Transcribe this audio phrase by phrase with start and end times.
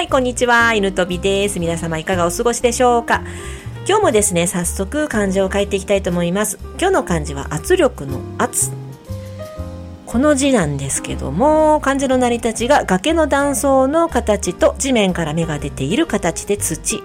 [0.00, 0.72] はい、こんにちは。
[0.72, 1.60] 犬飛びです。
[1.60, 3.22] 皆様いかがお過ごしでしょうか
[3.86, 6.58] 今日もですね、早速漢字を書いていきたいと思います。
[6.78, 8.70] 今日の漢字は圧力の圧。
[10.06, 17.02] この字なんですけども、漢字の成り立ちが崖の断層の形と地面から芽が出ている形で土。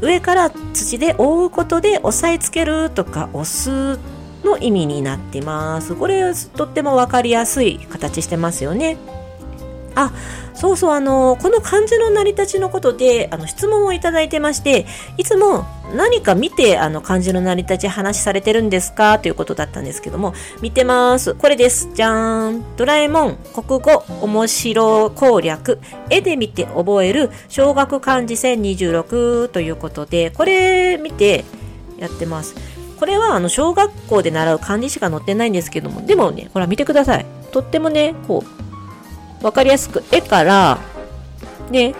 [0.00, 3.98] 上から土で覆うことで押さえつけるとか押す
[4.42, 5.94] の意味になってます。
[5.94, 8.96] これとっても分かりやすい形してますよね。
[10.04, 10.12] あ、
[10.54, 19.18] そうそう、あの、この漢字の成り立ちのことで、あの、質問をいただいてまして、いつも何か見て、あの、漢字の成り立ち話されてるんですか？
[19.18, 21.34] ということだったんですけども、見てます。
[21.34, 21.88] これです。
[21.94, 22.76] じゃーん。
[22.76, 25.78] ドラえもん、国語、面白攻略、
[26.10, 31.44] 絵で見て覚える、小学漢字1026ということで、これ見て
[31.98, 32.54] やってます。
[32.98, 37.26] これはあの小学校で習う漢字しか載ってないんですけども、でもね、ほら見てください。
[37.52, 38.67] とってもね、こう、
[39.42, 40.78] わかりやすく絵から、
[41.70, 41.94] ね、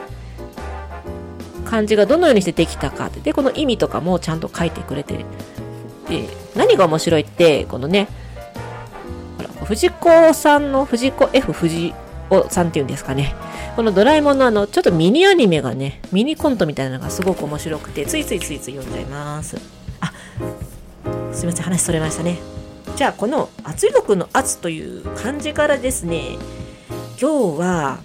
[1.65, 5.25] 漢字がどのようにしてできたかで、この意味とかもちゃんと書いてくれて
[6.09, 8.09] で、何が面白いって、このね、
[9.37, 11.95] ほら、藤子さんの藤子 F 藤
[12.29, 13.35] 子さんっていうんですかね。
[13.77, 19.57] このドラえもんのあの、ちょっとミニアニメがね、ミニコントみたいなのがすごく面白くて、ついついついつい読んじゃいます。
[20.01, 20.13] あ、
[21.33, 22.39] すいません、話それましたね。
[22.97, 26.39] じゃあ、この圧力の圧という漢字からですね、
[27.21, 27.99] 今日は、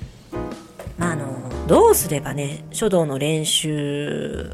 [0.98, 4.54] まあ、あの、どうすればね、書道の練習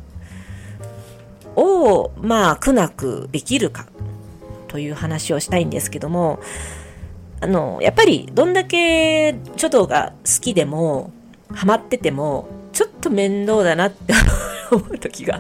[1.55, 3.87] を、まあ、苦なくできるか
[4.67, 6.41] という話をしたいんですけども、
[7.39, 11.13] あの、やっぱりどんだけ書道が好きでも、
[11.53, 14.13] ハマってても、ちょっと面倒だなって
[14.71, 15.39] 思う時が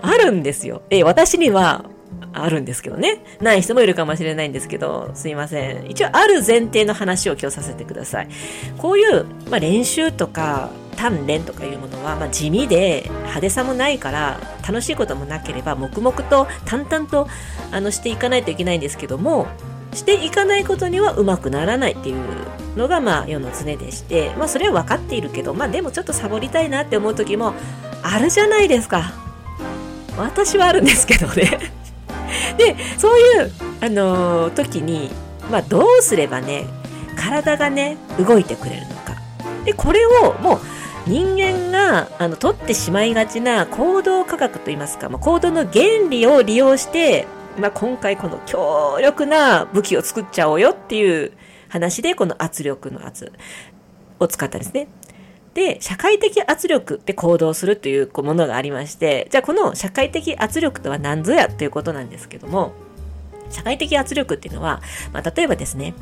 [0.00, 0.82] あるんですよ。
[0.90, 1.86] え、私には
[2.32, 3.22] あるんですけどね。
[3.40, 5.90] ない人もいるかもしれないんですけど、すいません。
[5.90, 8.28] 一応ある前提の話を今日させてください。
[8.78, 17.26] こういう、まあ、練習とか鍛錬とかいうものは、まあ、地味で派手さもないから楽しいこともなければ黙々と淡々と
[17.72, 19.46] あのしていかないといけないんですけども
[19.94, 22.22] していかないことにはうまくならないっていう
[22.76, 27.54] のがまあ世の常でして、まあ、それは分かっているけど、まあ、でもちょっとサボりたいなって思う時も
[28.02, 29.12] あるじゃないですか
[30.18, 31.79] 私はあるんですけどね
[32.56, 35.10] でそういう、あのー、時に、
[35.50, 36.66] まあ、どうすればね
[37.16, 39.16] 体がね動いてくれるのか
[39.64, 40.60] でこれをもう
[41.06, 47.26] 人間があの取ってしまいがちな行動科学といいますか、まあ、行動の原理を利用して、
[47.58, 51.32] まあ、今回この強力な武器を作っちゃおうよっていう
[51.68, 53.32] 話でこの圧力の圧
[54.18, 54.88] を使ったんですね。
[55.54, 62.72] で、社会的圧力で行動するというものがありまして、じゃあこの社会的圧力とは何ぞやということなんですけども、
[63.50, 64.80] 社会的圧力っていうのは、
[65.12, 65.94] まあ、例えばですね、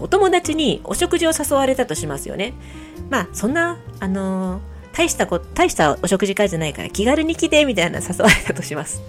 [0.00, 2.54] お友達にお食事を誘われたとしますよね。
[3.10, 4.60] まあ、そんな、あのー、
[4.96, 9.02] 大したこ、大したお食事会じゃないから気軽に来て、みたいな誘われたとします。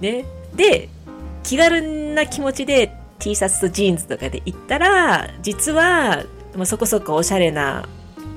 [0.00, 0.24] ね。
[0.54, 0.88] で、
[1.44, 6.24] 気軽な気持ちで T シャツとジーンズとかで行ったら、実は、
[6.56, 7.88] もうそこそこおしゃれな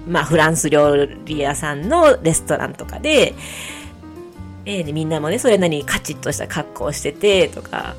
[0.07, 3.33] まあ、フランス料理屋さんのレストランとかで、
[4.65, 7.95] えー、みんなもね、それなりにカチッとした格好をしてて、とか。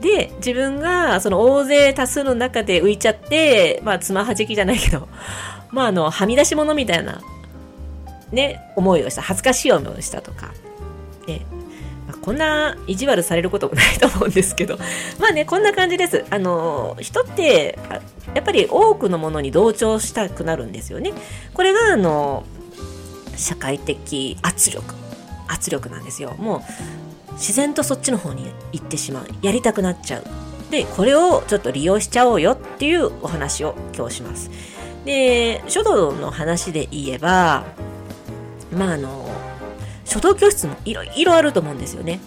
[0.00, 5.08] で、自分が、その大勢多数の中で浮いちゃって、まあ、つまはじきじゃないけど、
[5.70, 7.20] まあ、あの、はみ出し物みたいな、
[8.32, 10.52] ね、思いをした、恥ずかしい思いをしたとか。
[11.26, 11.42] ね、
[12.12, 14.78] こんな意地悪されることもないと思うんですけど、
[15.18, 16.24] まあね、こんな感じです。
[16.30, 17.78] あの、人って、
[18.34, 21.12] やっぱり多くのものに同調したくなるんですよね。
[21.54, 22.44] これが、あの、
[23.36, 24.94] 社会的圧力。
[25.48, 26.34] 圧力なんですよ。
[26.38, 26.64] も
[27.30, 29.26] う、自然とそっちの方に行ってしまう。
[29.42, 30.24] やりたくなっちゃう。
[30.70, 34.50] で、これをちょっと利用しちゃおうよっていうお話を今日します。
[35.04, 37.64] で、書道の話で言えば、
[38.72, 39.29] まああの、
[40.10, 42.20] 書道教室もいろいろあると思うんですよね。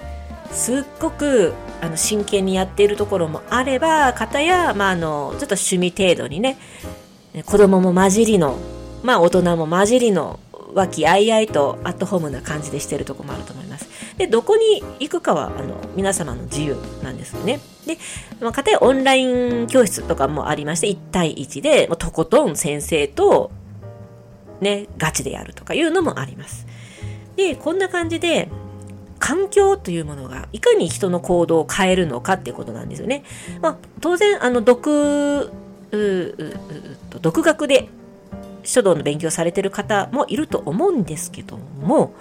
[0.52, 6.58] すっごくあの真剣にやっているところもあれば、方や、まあ、あの、ちょっと趣味程度にね、
[7.46, 8.58] 子供も混じりの、
[9.04, 10.40] まあ大人も混じりの、
[10.74, 13.88] 和気あいあいとアットホームな感じでしてるところもあると思います。
[14.18, 17.60] で、どこに行くかは、あの、皆様の自由なんですよね。
[17.86, 17.98] で、
[18.40, 19.26] まあ、かたやオンライ
[19.64, 23.52] ン教室とかもありまして、1対1で、とことん先生と、
[24.62, 26.66] ね、ガチでやるとかいうのもあります。
[27.36, 28.50] で、こんな感じで、
[29.20, 33.24] 環境というものがいかに人の行動を変えるのかっていうことなんですよね。
[33.62, 35.50] まあ、当然、あの、独、
[37.22, 37.88] 独学で
[38.64, 42.14] 書道の勉強されてる方もいると思うんですけども、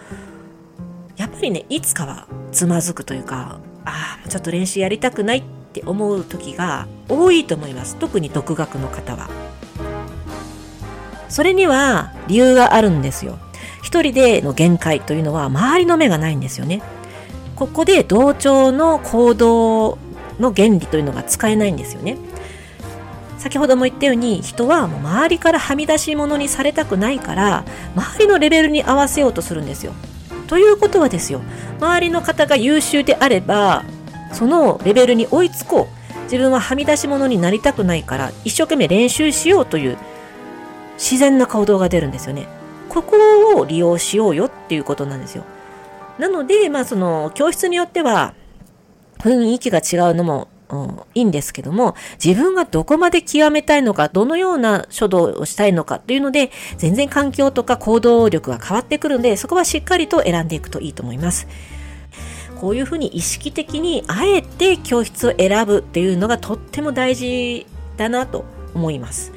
[1.17, 5.43] やっぱりね、いつかはつまずくというか、ああ、ちょっと練習やりたくないっ
[5.73, 7.97] て思う時が多いと思います。
[7.97, 9.29] 特に独学の方は。
[11.29, 13.39] それには理由があるんですよ。
[13.83, 16.83] 一人での限界というのは周りの目がないんですよね。
[17.57, 19.99] ここで同調の行動
[20.41, 22.17] の原理というのが使えないんですよね。
[23.39, 27.65] 先ほども言ったように人はもう周りからはみ出し物にされたくないから
[27.97, 29.93] 周りのレベルに合わせようとするんですよ。
[30.47, 31.41] ということはですよ
[31.81, 33.85] 周りの方が優秀であれば
[34.33, 39.99] そのレベルに追いつこう自分ははみ出し物になりたくないから一生懸命練習しようという
[40.95, 42.47] 自然な行動が出るんですよね。
[42.93, 43.17] ここ
[43.57, 45.45] を利用しようよっていうことなんですよ。
[46.19, 48.35] なので、まあその教室によっては
[49.21, 61.47] 雰囲気が違うのも、うん、いいんですけども、自分がどこまで極めたいのか、どのような書道をしたいのかっていうので、全然環境とか行動力が変わってくるので、そこはしっかりと選んでいくといいと思います。
[62.61, 67.67] こういうふうに意識的にあえて教室を選ぶっていうのがとっても大事
[67.97, 68.45] だなと
[68.75, 69.33] 思います。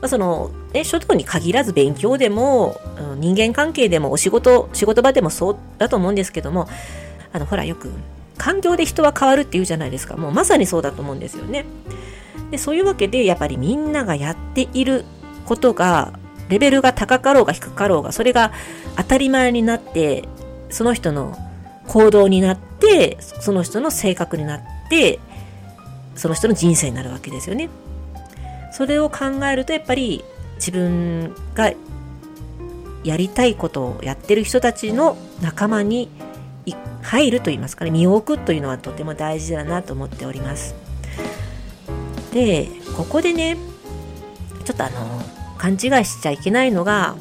[0.00, 2.80] まあ、その、ね、書道に限らず勉強でも、
[3.18, 6.68] 人間関係でもお仕事、仕事場でもそうだと思うんですけども、
[7.32, 7.90] あの、ほらよく、
[8.38, 10.16] 環境で人は変わるっていうじゃないですか。
[10.16, 11.66] もうまさにそうだと思うんですよね。
[12.50, 15.04] で、そういうわけで、やっぱりみんながやっている
[15.44, 16.14] ことが、
[16.48, 18.52] レベルが高かろうが低かろうが、それが
[18.96, 20.24] 当たり前になって、
[20.70, 21.36] その人の
[21.86, 25.20] 行動になって、その人の性格になって、
[26.16, 27.68] その人の人生になるわけですよね。
[28.80, 30.24] それを考えるとやっぱり
[30.54, 31.70] 自分が
[33.04, 36.08] やりたいことをやってる人たちの仲間に
[37.02, 37.90] 入ると言いますかね。
[37.90, 40.74] 身を置くというのはとても大事だなと思っております。
[42.32, 43.58] でここでね
[44.64, 45.22] ちょっとあの
[45.58, 47.16] 勘違いしちゃいけないのが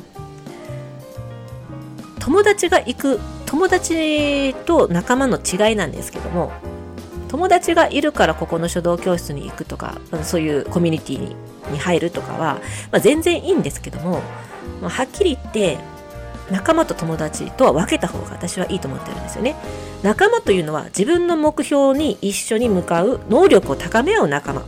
[2.20, 6.54] 友達が行く友達と仲間の違いなんですけども
[7.30, 11.36] 友達がいるからここの書道教室に行くとかそういうコミュニティに
[11.72, 12.56] に入るとかは、
[12.92, 14.22] まあ、全然いいんですけども、
[14.82, 15.78] まあ、はっきり言って
[16.52, 19.56] 仲間と友達とは分けた方が私はいいと思ってるんですよね。
[20.02, 24.66] 仲間というのは自分の目標に一緒に向かう能力を高め合う仲間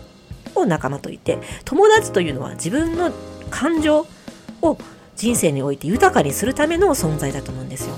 [0.55, 3.11] を仲間といて友達というのは自分の
[3.49, 4.05] 感情
[4.61, 4.77] を
[5.15, 7.95] 人生において豊かにするための存在だと思うんですよ。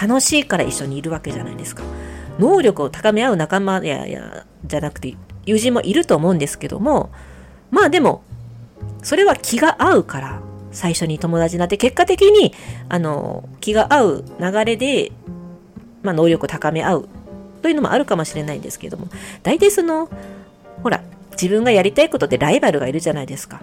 [0.00, 1.84] 楽しいから一緒にいるわけじゃないですか。
[2.38, 5.16] 能力を高め合う仲間ややじゃなくて
[5.46, 7.10] 友人もいると思うんですけども
[7.70, 8.22] まあでも
[9.02, 10.40] それは気が合うから
[10.72, 12.52] 最初に友達になって結果的に
[12.88, 15.12] あの気が合う流れで、
[16.02, 17.08] まあ、能力を高め合う
[17.62, 19.08] というのもあるかもしれないんですけども
[19.42, 20.10] 大体その
[20.82, 21.02] ほら
[21.32, 23.60] 自分がやりたいことでライバルがいるじゃないですか。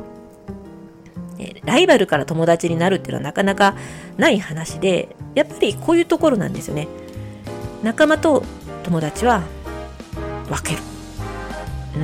[1.64, 3.76] ライバルから友達になるっていうのはなかなか
[4.18, 6.88] ない話でやっぱりこういうところなんですよね。
[7.84, 8.44] 仲間と
[8.92, 9.44] 友達は
[10.50, 10.82] 分ける。
[11.96, 12.00] う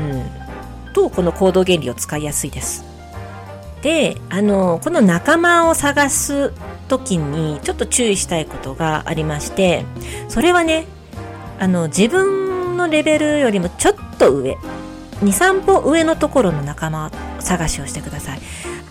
[0.90, 0.94] ん。
[0.94, 2.86] と、この行動原理を使いやすいです。
[3.82, 6.54] で、あの、この仲間を探す
[6.88, 9.84] 時にちょっと注意したいことがありまして、
[10.30, 10.86] それはね、
[11.60, 17.12] あの、自分のレベルよりもちょっと上、2、3歩上のところの仲間
[17.42, 18.40] 探しをしてください。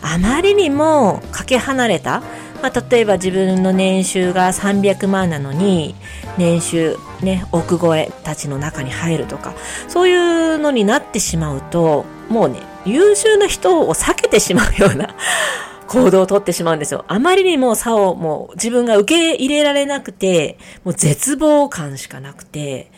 [0.02, 2.20] あまりにもかけ離れた、
[2.62, 5.94] まあ、例えば自分の年収が300万なのに
[6.36, 9.54] 年収ね億超えたちの中に入るとか
[9.88, 15.14] そういうのになってしまうともうね優秀な人を避けてしまうような
[15.88, 17.04] 行動をとってしまうんですよ。
[17.06, 22.90] あまりにも差をもう自分が受け入れられなくて、もう絶望感しかなくて、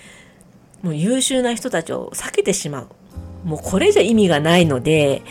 [0.83, 2.89] もう優秀な人たちを避けてしまう。
[3.45, 5.23] もうこれじゃ意味がないので、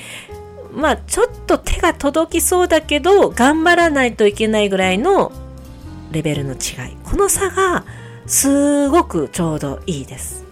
[0.72, 5.32] まあちょっと手が届きそうだけど頑張らないといけないぐらいの
[6.12, 6.98] レベルの違い。
[7.04, 7.86] この差が
[8.28, 10.46] すごくちょうどいいです。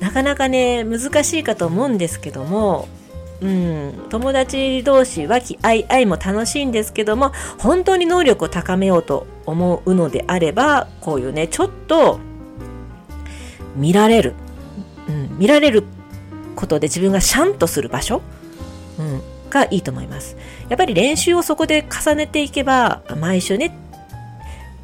[0.00, 2.88] なかなかね、難しいかと思うんですけども、
[3.40, 12.18] うん、友達同士和気あいあいも楽しいんですけども、本当に能力を高めようと思うのであれば、こういうね、ちょっと
[13.76, 14.34] 見られる、
[15.08, 15.84] うん、見られる
[16.56, 18.22] ことで自分がシャンとする場所、
[18.98, 20.36] うん、がいいと思います。
[20.68, 23.76] やっぱり練習をそこで重ねていけば、毎週ね、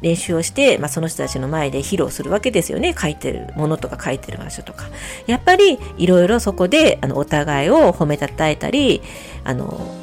[0.03, 2.93] 練習をして、まあ、その人たちの前で披露するわけですよね。
[2.95, 4.89] 書いてるものとか書いてる場所とか。
[5.25, 9.01] やっぱりいろいろそこであのお互いを褒めたたえたり、
[9.45, 9.95] あの、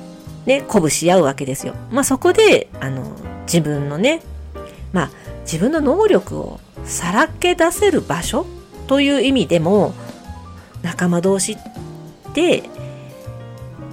[0.47, 1.75] ね、鼓舞し合うわけですよ。
[1.93, 3.15] まあ、そこで、あの、
[3.45, 4.23] 自分のね、
[4.93, 5.11] まあ、
[5.43, 8.47] 自分の能力をさらけ出せる場所
[8.87, 9.93] という意味でも、
[10.83, 11.59] 仲間同士っ
[12.33, 12.63] て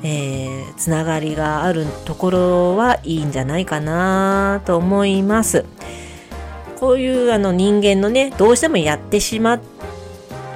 [0.04, 5.66] えー、つながりがあるところはいいんじゃないかなと思います。
[6.80, 9.60] こういうあの人間のね、どうしてもやってしま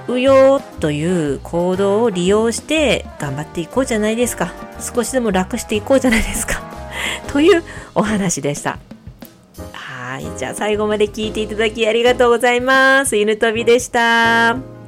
[0.08, 4.54] うよという行動を利用して頑張っていこうじゃないですか。
[4.80, 6.62] 少しでも楽していこうじゃないですか。
[7.32, 7.64] という
[7.96, 8.78] お話でした。
[9.72, 10.26] はい。
[10.38, 13.18] じゃあ最後まで聞いていただきありがとうございます。
[13.18, 14.81] 犬飛びでした。